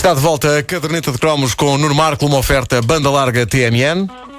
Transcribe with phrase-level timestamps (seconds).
[0.00, 4.29] Está de volta a caderneta de cromos com Nuno Marco, uma oferta banda larga TMN.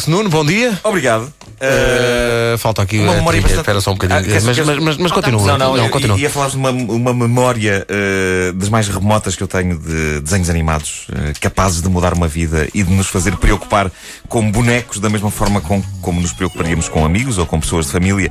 [0.00, 0.78] Regresso, Nuno, bom dia.
[0.82, 1.32] Obrigado.
[1.60, 4.18] Uh, falta aqui uma memória bastante- Espera só um bocadinho.
[4.20, 5.58] Ah, mas, mas, mas, mas continua.
[5.58, 6.18] Não, não, eu continua.
[6.18, 10.48] ia falar de uma, uma memória eh, das mais remotas que eu tenho de desenhos
[10.48, 13.92] animados, eh, capazes de mudar uma vida e de nos fazer preocupar
[14.28, 17.92] com bonecos da mesma forma com, como nos preocuparíamos com amigos ou com pessoas de
[17.92, 18.30] família.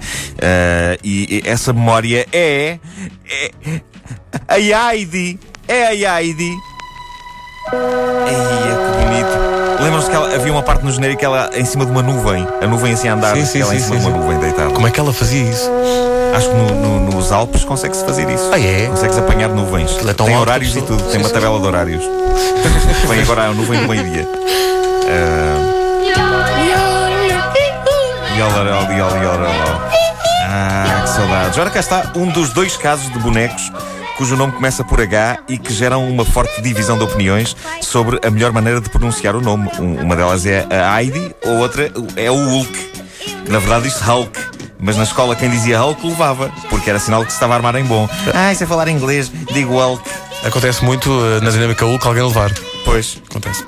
[1.03, 2.79] E, e essa memória é.
[3.29, 3.51] é
[4.47, 5.39] a Heidi!
[5.67, 6.51] É a Heidi!
[7.71, 7.77] Eia,
[8.25, 8.98] que bonito.
[9.79, 12.45] Lembram-se que ela- havia uma parte no genérico que ela em cima de uma nuvem,
[12.61, 14.39] a nuvem assim a andar, Sim, sim, ela em sim, cima sim, de uma nuvem
[14.39, 14.69] deitada.
[14.71, 15.69] Como é que ela fazia isso?
[16.35, 18.49] Acho que no- no- nos Alpes consegue-se fazer isso.
[18.53, 18.87] Ah, é?
[18.87, 19.97] Consegues apanhar nuvens.
[20.07, 21.01] É tem horários e tudo.
[21.09, 22.03] Tem uma tabela de horários.
[23.07, 24.27] Vem agora a nuvem do meio-dia.
[25.07, 25.75] Ah.
[30.51, 31.57] Ah, que saudades.
[31.57, 33.71] Ora cá está um dos dois casos de bonecos
[34.19, 38.29] cujo nome começa por H e que geram uma forte divisão de opiniões sobre a
[38.29, 39.69] melhor maneira de pronunciar o nome.
[39.79, 42.91] Um- uma delas é a Heidi, a outra é o Hulk.
[43.47, 44.37] Na verdade diz Hulk.
[44.77, 47.77] Mas na escola quem dizia Hulk levava, porque era sinal que se estava a armar
[47.77, 48.09] em bom.
[48.33, 50.03] Ah, isso é falar inglês, digo Hulk.
[50.43, 52.51] Acontece muito uh, na dinâmica Hulk alguém levar.
[52.85, 53.21] Pois.
[53.29, 53.63] Acontece.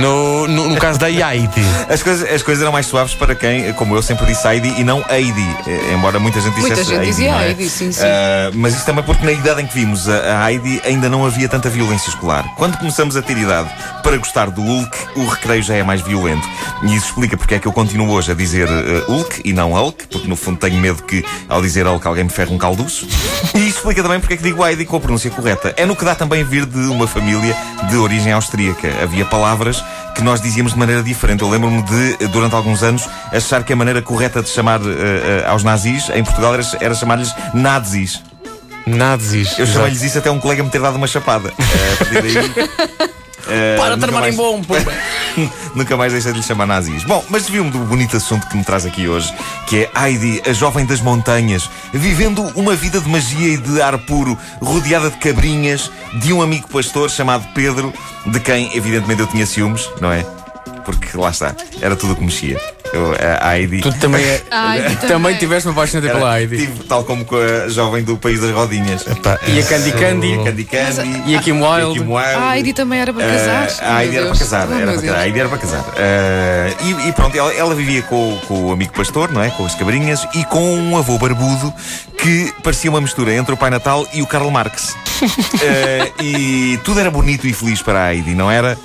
[0.00, 1.60] No, no, no caso da Yaiti.
[1.88, 4.84] As coisas, as coisas eram mais suaves para quem, como eu sempre disse Heidi e
[4.84, 7.48] não Heidi, eh, embora muita gente Muita dissesse gente Heidi, dizia não é?
[7.48, 8.02] Heidi, sim, sim.
[8.04, 11.24] Ah, mas isso também porque na idade em que vimos a, a Heidi ainda não
[11.26, 12.44] havia tanta violência escolar.
[12.56, 13.70] Quando começamos a ter idade
[14.02, 16.46] para gostar do Hulk, o recreio já é mais violento.
[16.82, 19.72] E isso explica porque é que eu continuo hoje a dizer eh, Hulk e não
[19.72, 23.06] Hulk, porque no fundo tenho medo que ao dizer Hulk alguém me ferre um calduço.
[23.54, 25.74] E isso explica também porque é que digo Heidi com a pronúncia correta.
[25.76, 27.56] É no que dá também vir de uma família
[27.88, 28.88] de origem austríaca.
[29.02, 31.42] Havia palavras que nós dizíamos de maneira diferente.
[31.42, 35.62] Eu lembro-me de, durante alguns anos, achar que a maneira correta de chamar eh, aos
[35.62, 38.22] nazis em Portugal era, era chamar-lhes nazis.
[38.86, 39.58] Nazis.
[39.58, 41.52] Eu chamei-lhes isso até um colega me ter dado uma chapada.
[41.58, 43.10] Eh, a partir daí,
[43.48, 44.60] eh, Para de armar mais- em bom.
[45.74, 47.04] Nunca mais deixei de lhe chamar nazis.
[47.04, 49.32] Bom, mas desvio-me do bonito assunto que me traz aqui hoje,
[49.66, 53.98] que é Heidi, a jovem das montanhas, vivendo uma vida de magia e de ar
[53.98, 57.92] puro, rodeada de cabrinhas, de um amigo pastor chamado Pedro,
[58.26, 60.24] de quem, evidentemente, eu tinha ciúmes, não é?
[60.84, 62.60] Porque lá está, era tudo o que mexia.
[62.96, 63.80] Eu, a Heidi.
[63.80, 65.36] Tu também, é, Ai, também também.
[65.36, 66.56] tiveste uma paixoneta era- pela Heidi.
[66.58, 69.06] tive, tal como com a jovem do país das rodinhas.
[69.06, 70.26] Epá, E a Candy Candy.
[70.28, 71.22] E a Candy Candy.
[71.26, 72.00] E a Kim e a Wilde.
[72.00, 72.34] Kim Wilde.
[72.36, 73.36] A Heidi também era para Eh,
[73.68, 73.88] casar.
[73.90, 74.68] a Heidi Meu era para casar.
[74.68, 75.18] Oh, era meu para casar.
[75.20, 75.26] A.
[75.26, 75.84] Heidi era para casar.
[75.96, 79.50] Eh, e, e pronto, ela, ela vivia com, com o amigo pastor, não é?
[79.50, 81.72] Com as cabrinhas e com um avô barbudo
[82.18, 84.96] que parecia uma mistura entre o Pai Natal e o Karl Marx.
[85.62, 88.76] Eh, e tudo era bonito e feliz para a Heidi, não era?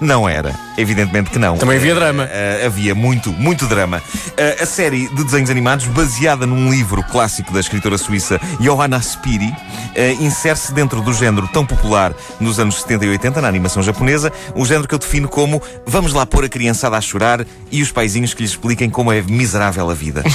[0.00, 0.54] Não era.
[0.76, 1.56] Evidentemente que não.
[1.56, 2.28] Também havia drama.
[2.30, 4.02] Eh, havia muito, muito drama.
[4.36, 9.54] Eh, a série de desenhos animados, baseada num livro clássico da escritora suíça Johanna Spiri,
[9.94, 14.32] eh, insere-se dentro do género tão popular nos anos 70 e 80 na animação japonesa,
[14.56, 17.92] um género que eu defino como vamos lá pôr a criançada a chorar e os
[17.92, 20.22] paizinhos que lhes expliquem como é miserável a vida.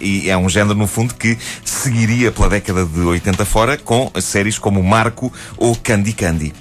[0.00, 4.58] E é um género, no fundo, que seguiria pela década de 80 fora com séries
[4.58, 6.52] como Marco ou Candy Candy.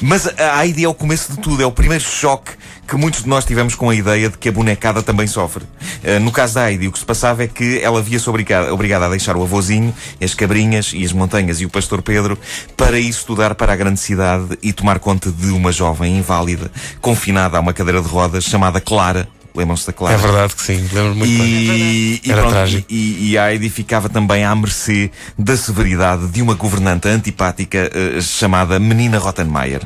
[0.00, 2.52] Mas a Heidi é o começo de tudo, é o primeiro choque
[2.90, 5.64] que muitos de nós tivemos com a ideia de que a bonecada também sofre.
[6.02, 9.08] Eh, no caso da Heidi, o que se passava é que ela via-se obrigada, a
[9.08, 12.36] deixar o avôzinho, as cabrinhas e as montanhas e o pastor Pedro
[12.76, 16.68] para ir estudar para a grande cidade e tomar conta de uma jovem inválida,
[17.00, 19.28] confinada a uma cadeira de rodas chamada Clara.
[19.54, 20.14] Lembram-se da Clara?
[20.14, 21.40] É verdade que sim, lembro muito bem.
[21.46, 22.86] E, e, Era pronto, trágico.
[22.88, 28.20] e, e a Heidi ficava também à mercê da severidade de uma governanta antipática eh,
[28.20, 29.82] chamada Menina Rottenmeier.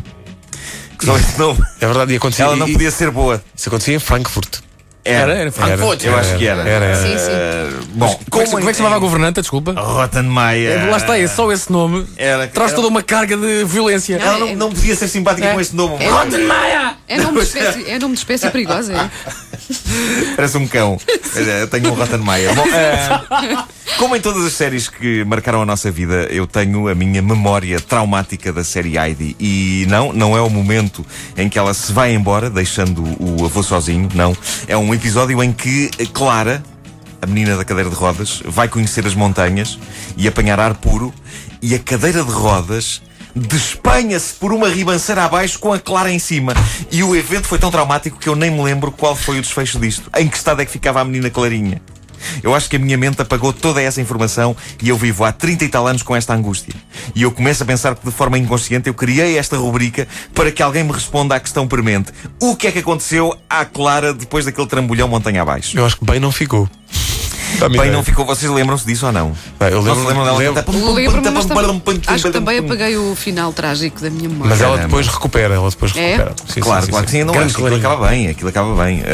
[0.98, 1.60] Que só esse nome.
[1.80, 2.44] É verdade, e acontecia.
[2.44, 3.42] Ela não e- podia ser boa.
[3.56, 4.58] Isso acontecia em Frankfurt.
[5.04, 6.02] Era, era Frankfurt.
[6.04, 6.62] Eu acho que era.
[6.62, 6.96] Era, era.
[6.96, 7.86] Sim, sim.
[7.94, 9.40] Bom, Como, é que- como é que se chamava a governanta?
[9.42, 9.72] Desculpa.
[9.76, 10.90] Rottenmeier.
[10.90, 12.06] Lá está, é só esse nome.
[12.16, 14.16] Era- Traz era- toda uma carga de violência.
[14.16, 15.52] Ela não, não podia ser simpática É.
[15.52, 16.02] com este nome.
[16.02, 16.08] É.
[16.08, 16.94] Rottenmeier!
[17.06, 18.94] É nome de espécie, é nome de espécie perigosa.
[18.94, 19.10] É?
[20.36, 20.98] Parece um cão.
[21.60, 22.54] Eu tenho um Rottenmeier.
[22.54, 23.64] Bom, eh,
[23.98, 27.78] como em todas as séries que marcaram a nossa vida, eu tenho a minha memória
[27.80, 29.36] traumática da série Heidi.
[29.38, 31.04] E não, não é o momento
[31.36, 34.36] em que ela se vai embora, deixando o avô sozinho, não.
[34.66, 36.62] É um episódio em que Clara,
[37.20, 39.78] a menina da cadeira de rodas, vai conhecer as montanhas
[40.16, 41.12] e apanhar ar puro,
[41.60, 43.02] e a cadeira de rodas
[43.34, 46.54] despenha-se por uma ribanceira abaixo com a Clara em cima.
[46.90, 49.78] E o evento foi tão traumático que eu nem me lembro qual foi o desfecho
[49.80, 50.08] disto.
[50.16, 51.82] Em que estado é que ficava a menina Clarinha?
[52.42, 55.64] Eu acho que a minha mente apagou toda essa informação e eu vivo há 30
[55.64, 56.74] e tal anos com esta angústia.
[57.14, 60.62] E eu começo a pensar que de forma inconsciente eu criei esta rubrica para que
[60.62, 62.12] alguém me responda à questão premente.
[62.40, 65.76] O que é que aconteceu à Clara depois daquele trambolhão montanha abaixo?
[65.76, 66.68] Eu acho que bem não ficou.
[67.70, 68.24] Bem, não ficou.
[68.24, 69.32] Vocês lembram-se disso ou não?
[69.58, 70.62] Bem, eu lembro- lembram dela lembro-
[72.06, 74.50] acho que também apaguei o final trágico da minha memória.
[74.50, 76.16] Mas ela depois recupera, ela depois É?
[76.16, 76.34] recupera.
[76.48, 79.00] Sim, Claro, sim, claro que sim, não acho que aquilo acaba bem, aquilo acaba bem.
[79.00, 79.04] Uh,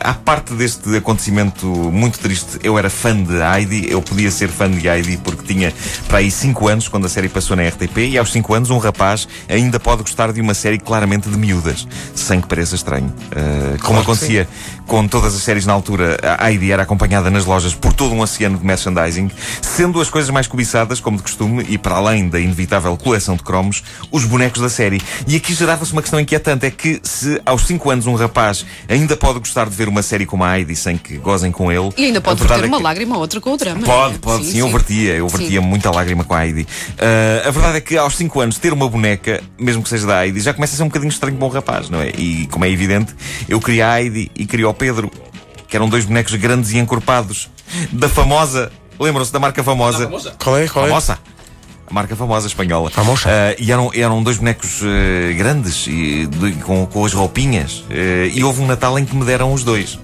[0.00, 4.70] à parte deste acontecimento muito triste, eu era fã de Heidi, eu podia ser fã
[4.70, 5.72] de Heidi porque tinha
[6.08, 8.78] para aí 5 anos quando a série passou na RTP e aos 5 anos um
[8.78, 13.12] rapaz ainda pode gostar de uma série claramente de miúdas, sem que pareça estranho.
[13.32, 14.48] Uh, como acontecia
[14.86, 18.20] com todas as séries na altura, a Heidi era acompanhada nas lojas por todo um
[18.20, 19.28] oceano de merchandising,
[19.60, 23.42] sendo as coisas mais cobiçadas, como de costume, e para além da inevitável coleção de
[23.42, 25.00] cromos, os bonecos da série.
[25.26, 29.16] E aqui gerava-se uma questão inquietante: é que se aos 5 anos um rapaz ainda
[29.16, 31.90] pode gostar de ver uma série como a Heidi sem que gozem com ele.
[31.96, 33.80] E ainda pode verter é uma que- lágrima ou outra com o drama.
[33.84, 35.66] Pode, pode, sim, eu vertia, eu vertia Sim.
[35.66, 36.66] muita lágrima com a Heidi.
[36.98, 40.24] Ah, a verdade é que aos 5 anos ter uma boneca, mesmo que seja da
[40.24, 42.10] Heidi, já começa a ser um bocadinho estranho para um rapaz, não é?
[42.10, 43.12] E como é evidente,
[43.48, 45.10] eu queria a Heidi e queria o Pedro,
[45.70, 47.48] que eram dois bonecos grandes e encorpados,
[47.92, 50.08] da famosa, lembram-se da marca famosa?
[50.36, 50.68] Qual é?
[50.68, 50.88] Qual é?
[50.88, 51.18] Famosa.
[51.90, 52.88] Marca famosa espanhola.
[52.90, 53.28] Famosa.
[53.28, 57.82] Ah, e eram, eram dois bonecos eh, grandes e de- com, com as roupinhas.
[57.90, 59.98] Eh, e houve um Natal em que me deram os dois.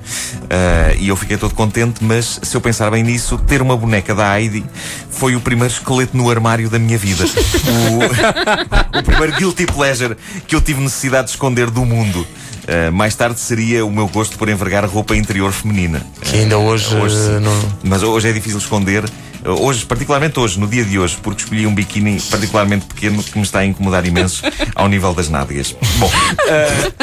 [0.98, 4.38] E eu fiquei todo contente, mas se eu pensar bem nisso, ter uma boneca da
[4.40, 4.64] Heidi
[5.10, 7.24] foi o primeiro esqueleto no armário da minha vida.
[8.94, 10.16] o, o primeiro guilty pleasure
[10.46, 12.26] que eu tive necessidade de esconder do mundo.
[12.68, 16.04] Ah, mais tarde seria o meu gosto por envergar roupa interior feminina.
[16.22, 17.36] Que ainda hoje, Hoje sim.
[17.36, 17.72] eh, não.
[17.84, 19.04] Mas hoje é difícil esconder.
[19.46, 23.44] Hoje, particularmente hoje, no dia de hoje, porque escolhi um biquíni particularmente pequeno que me
[23.44, 24.42] está a incomodar imenso
[24.74, 25.74] ao nível das nádegas.
[25.98, 26.10] Bom,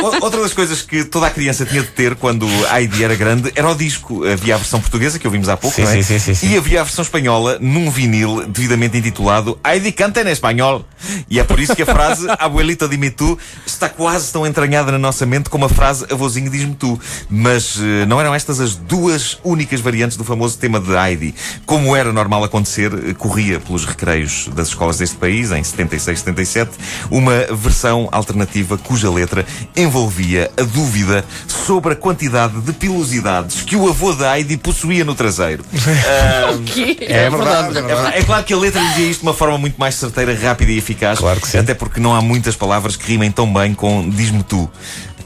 [0.02, 3.16] o- outra das coisas que toda a criança tinha de ter quando a Heidi era
[3.16, 4.26] grande era o disco.
[4.26, 6.02] Havia a versão portuguesa, que ouvimos há pouco, Sim, não é?
[6.02, 6.50] sim, sim, sim.
[6.52, 10.86] E havia a versão espanhola num vinil devidamente intitulado Heidi canta em espanhol.
[11.30, 14.98] E é por isso que a frase Abuelita dime tu está quase tão entranhada na
[14.98, 17.00] nossa mente como a frase Avôzinho diz-me tu.
[17.30, 21.36] Mas eh, não eram estas as duas únicas variantes do famoso tema de Heidi.
[21.66, 26.72] Como era normal acontecer, eh, corria pelos recreios das escolas deste país, em 76, 77,
[27.12, 29.46] uma versão alternativa cuja letra
[29.76, 35.14] envolvia a dúvida sobre a quantidade de pilosidades que o avô da Heidi possuía no
[35.14, 35.66] traseiro.
[35.84, 37.74] É verdade, é É, verdade.
[37.74, 38.18] verdade.
[38.18, 40.78] É claro que a letra dizia isto de uma forma muito mais certeira, rápida e
[40.78, 41.20] eficaz.
[41.20, 41.58] Claro que sim.
[41.58, 44.70] Até porque não há muitas palavras que rimem tão bem com diz-me tu.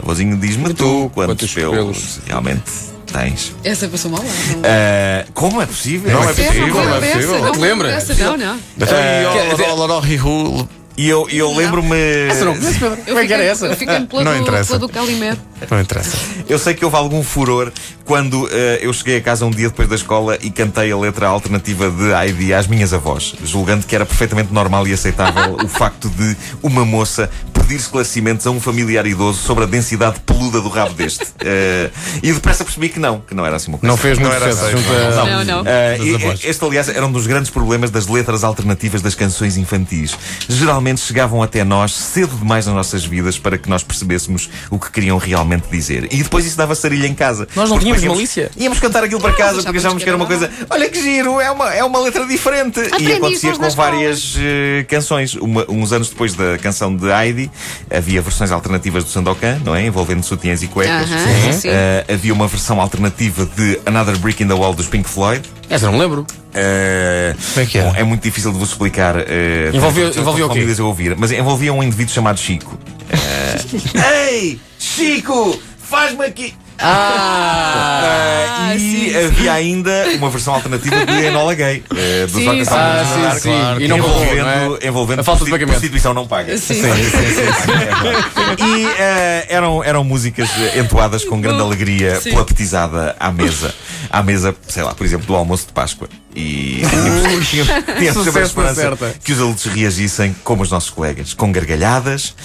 [0.01, 2.63] Avôzinho diz-me tu, quantos quantos pelos pelos realmente
[3.19, 3.55] tens.
[3.63, 4.23] Essa passou mal.
[4.23, 4.29] Não,
[4.63, 6.11] Ah, como é possível?
[6.11, 7.39] Não é possível, não não é possível.
[7.41, 7.99] não lembra?
[8.19, 8.59] Não, não.
[8.77, 9.23] Então, e
[10.97, 11.95] E eu, e eu lembro-me.
[12.27, 12.97] Essa não conheço, Pedro.
[13.01, 13.67] Eu Como é que era essa?
[13.67, 14.67] Eu fiquei pela Não do, interessa.
[14.73, 15.37] pela do Calimero.
[15.69, 16.17] Não interessa.
[16.49, 17.71] Eu sei que houve algum furor
[18.07, 21.27] quando eh, eu cheguei a casa um dia depois da escola e cantei a letra
[21.27, 26.09] alternativa de Heidi às minhas avós, julgando que era perfeitamente normal e aceitável o facto
[26.09, 27.29] de uma moça
[27.67, 31.27] pedir esclarecimentos a um familiar idoso sobre a densidade peluda do rabo deste.
[31.39, 31.91] Eh,
[32.23, 33.91] e depressa percebi que não, que não era assim uma coisa.
[33.91, 35.25] Não fez Não era sucesso aceito, junto a...
[35.25, 35.59] Não, não.
[36.15, 36.41] Avós.
[36.43, 40.17] este, aliás, era um dos grandes problemas das letras alternativas das canções infantis.
[40.49, 44.91] Geralmente chegavam até nós cedo demais nas nossas vidas para que nós percebêssemos o que
[44.91, 46.07] queriam realmente dizer.
[46.11, 47.47] E depois isso dava sarilha em casa.
[47.55, 48.51] Nós não tínhamos íamos- malícia.
[48.57, 50.49] Íamos cantar aquilo para casa porque achávamos que era uma coisa.
[50.69, 52.79] Olha que giro, é uma, é uma letra diferente.
[52.79, 55.35] e Aprendi acontecia isso com várias eh, canções.
[55.35, 57.51] Uma- uns anos depois da canção de Heidi,
[57.89, 59.85] havia versões alternativas do Sandokan, não é?
[59.85, 61.09] Envolvendo sutiãs e cuecas.
[61.11, 61.69] Aham, sim.
[61.69, 65.41] Eh, havia uma versão alternativa de Another Brick in the Wall dos Pink Floyd.
[65.69, 66.21] Essa não me lembro.
[66.57, 67.89] Uh, Como é que era?
[67.89, 69.15] bom, é muito difícil de vos explicar.
[69.17, 69.21] Uh,
[69.73, 70.65] Envolvia- tantas envolvia o quê?
[70.79, 72.77] a ouvir, mas envolvia um indivíduo chamado Chico.
[73.07, 73.99] Uh,
[74.29, 76.53] Ei, Chico, faz-me aqui.
[76.79, 78.71] Ah!
[78.73, 79.25] Uh, e sim, sim.
[79.25, 82.71] havia ainda uma versão alternativa de Enola Gay, uh, dos Sim, sim.
[82.71, 83.83] Ah, sim, Dark, sim.
[83.83, 84.87] E não envolvendo, não é?
[84.87, 85.73] envolvendo A falta de pagamento.
[85.75, 86.57] prostituição não paga.
[86.57, 86.81] Sim.
[88.59, 92.31] E eh, eram, eram músicas eh, entoadas com grande alegria Sim.
[92.31, 93.73] pela petizada à mesa.
[94.09, 96.07] À mesa, sei lá, por exemplo, do almoço de Páscoa.
[96.35, 96.81] E
[97.49, 102.35] tínhamos, sempre a esperança que os adultos reagissem como os nossos colegas, com gargalhadas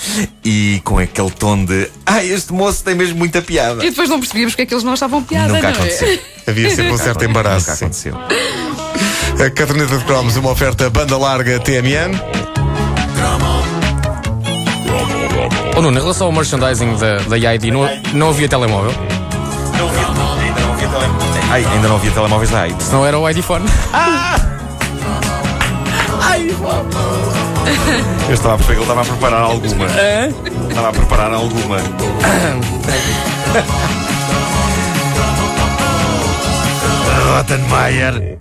[0.43, 3.85] e com aquele tom de Ah, este moço tem mesmo muita piada.
[3.85, 5.73] E depois não percebíamos que aqueles não estavam piada, Nunca não é?
[5.73, 6.19] aconteceu.
[6.47, 7.71] Havia sempre um certo embaraço.
[7.71, 8.11] Nunca sim.
[8.11, 9.47] aconteceu.
[9.47, 12.19] A caderneta de cromos, uma oferta banda larga TMN.
[15.77, 18.93] Oh, Nuno, em relação ao merchandising da, da ID, não, não havia telemóvel?
[19.79, 20.07] Não havia-
[20.45, 21.45] ainda não havia telemóveis.
[21.51, 22.87] Ai, ainda não havia telemóveis da AIDS.
[22.87, 23.65] Senão era o ID Phone.
[28.29, 29.87] Eu estava a perceber que ele estava a preparar alguma.
[30.69, 31.79] Estava a preparar alguma.
[37.27, 38.39] Rottenmeier.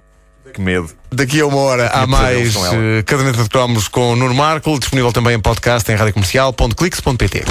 [0.53, 0.89] Que medo.
[1.10, 5.36] Daqui a uma hora há mais eh, caderneta de cromos com Nuno Marco, disponível também
[5.36, 7.43] em podcast em radiocomercial.clix.pt.